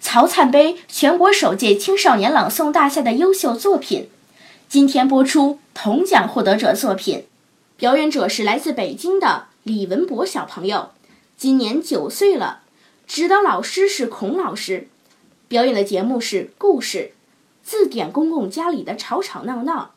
[0.00, 4.08] 曹灿杯全国首届青少年朗诵大赛的优秀作品。
[4.68, 7.26] 今天播出铜奖获得者作品，
[7.76, 10.90] 表演者是来自北京的李文博小朋友，
[11.36, 12.60] 今年九岁了，
[13.06, 14.88] 指导老师是孔老师，
[15.48, 17.12] 表演的节目是故事
[17.68, 19.92] 《字典公公家里的吵吵闹闹》。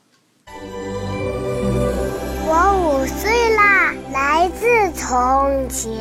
[2.53, 5.91] 我五岁啦，来自从前；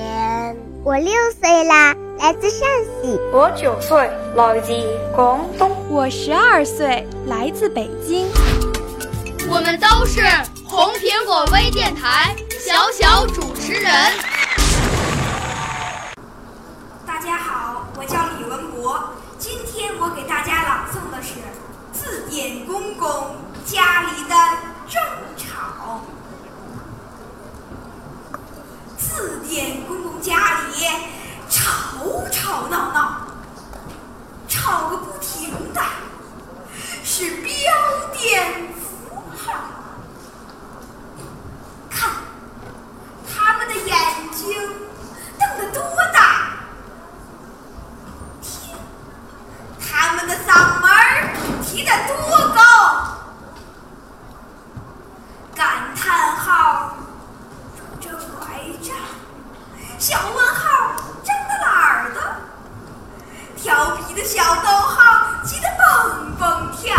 [0.91, 2.69] 我六岁啦，来自陕
[3.01, 4.73] 西；我九岁，来自
[5.15, 8.29] 广东；我十二岁，来自北京。
[9.49, 10.21] 我们都是
[10.67, 13.85] 红苹果微电台小小主持人。
[17.07, 19.01] 大家好，我叫李文博，
[19.39, 21.35] 今天我给大家朗诵的是
[21.93, 24.35] 《字典公公家里的
[24.89, 25.01] 争
[25.37, 25.47] 吵》。
[28.99, 30.87] 字典公公家里
[31.49, 31.61] 吵
[32.31, 33.27] 吵闹闹，
[34.49, 35.81] 吵个不停的，
[37.03, 37.51] 是标
[38.13, 39.53] 点符号。
[41.91, 42.11] 看，
[43.29, 43.97] 他们的眼
[44.33, 44.55] 睛
[45.39, 45.83] 瞪得多
[46.15, 46.53] 大！
[48.41, 48.75] 听，
[49.81, 52.15] 他们的嗓门儿提得多
[52.55, 52.61] 高！
[55.55, 56.95] 感叹号
[58.01, 58.93] 正怀着，
[60.01, 62.23] 小问号睁大了耳朵，
[63.55, 66.97] 调皮的小逗号急得蹦蹦跳。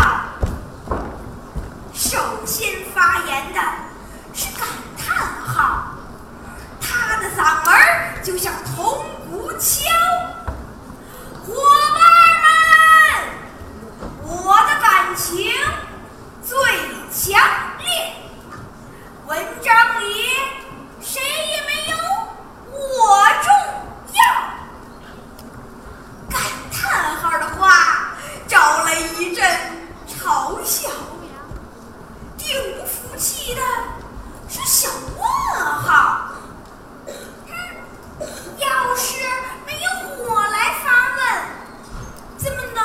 [1.92, 3.60] 首先发言的
[4.32, 5.96] 是感叹号，
[6.80, 9.90] 他的嗓门就像铜鼓敲。
[11.44, 11.52] 伙
[11.98, 12.00] 伴
[12.44, 15.52] 们，我的感情
[16.40, 16.56] 最
[17.10, 17.34] 强
[17.80, 18.14] 烈。
[19.26, 20.30] 文章里
[21.00, 21.96] 谁也没有
[22.70, 23.50] 我重
[24.14, 24.20] 要。
[26.30, 26.40] 感
[26.70, 28.14] 叹号的话
[28.46, 29.44] 招来一阵
[30.06, 30.90] 嘲笑。
[32.36, 33.60] 顶不服气的
[34.48, 35.24] 是小问
[35.64, 36.32] 号。
[37.06, 37.12] 哼，
[38.58, 39.16] 要是
[39.64, 39.88] 没有
[40.24, 41.22] 我来发问，
[42.36, 42.80] 怎么能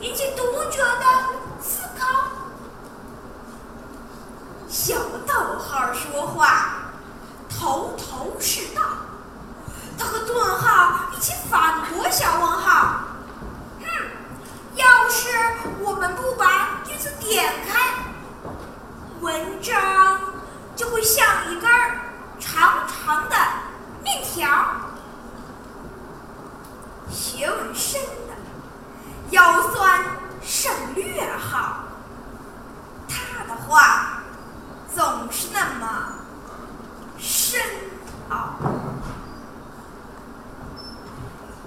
[0.00, 1.04] 引起读者的
[1.60, 2.06] 思考？
[4.68, 4.94] 小
[5.26, 6.92] 逗号说话
[7.50, 8.82] 头头是道，
[9.98, 13.00] 他和顿号一起反驳小问号。
[13.80, 13.86] 哼，
[14.74, 15.28] 要是
[15.80, 17.78] 我们不把句子点开，
[19.20, 20.18] 文章
[20.74, 21.66] 就会你想一个
[22.38, 23.36] 长长的
[24.04, 24.48] 面条。
[27.10, 28.34] 学问深的
[29.30, 30.00] 要算
[30.40, 31.82] 省略号，
[33.08, 34.22] 他的话
[34.94, 36.12] 总是那么
[37.18, 37.60] 深
[38.28, 38.54] 奥。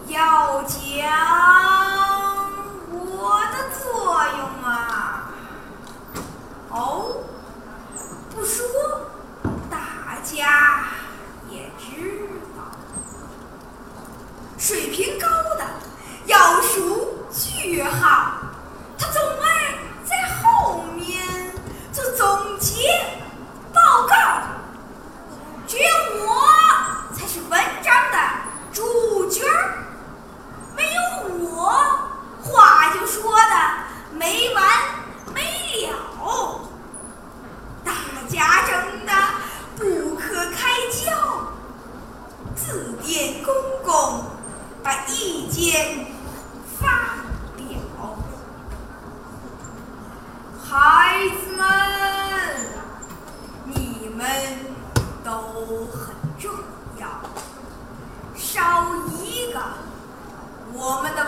[0.07, 0.71] 要讲
[2.89, 5.29] 我的作用啊，
[6.69, 7.17] 哦，
[8.33, 8.65] 不说
[9.69, 10.85] 大家
[11.49, 12.63] 也知道。
[14.57, 15.65] 水平高的
[16.25, 18.37] 要数句号，
[18.97, 19.75] 他总爱
[20.05, 20.15] 在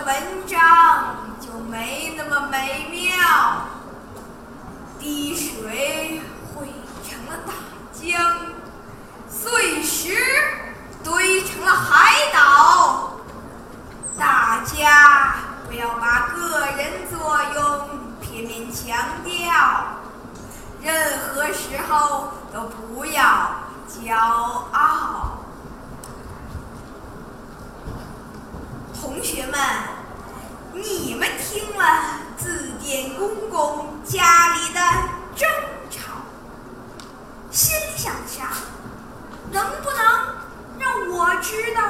[0.04, 3.66] 文章就没那么美妙。
[4.98, 6.20] 滴水
[6.54, 6.72] 汇
[7.08, 7.52] 成了大
[7.92, 8.36] 江，
[9.28, 10.16] 碎石
[11.04, 13.12] 堆成了海岛。
[14.18, 15.36] 大家
[15.68, 17.88] 不要把个人作用
[18.20, 19.52] 片面强调，
[20.82, 23.22] 任何时候都不要
[23.88, 24.14] 骄
[24.72, 25.38] 傲。
[29.00, 29.54] 同学，们
[31.58, 34.80] 听了字典公公家里的
[35.34, 35.48] 争
[35.90, 36.12] 吵，
[37.50, 38.50] 心里想啥？
[39.50, 39.98] 能不能
[40.78, 41.82] 让我知道？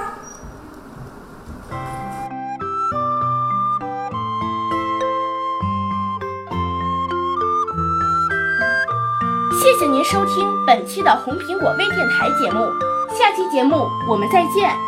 [9.60, 12.72] 谢谢您收听本期的红苹果微电台节目，
[13.10, 14.87] 下期节目我们再见。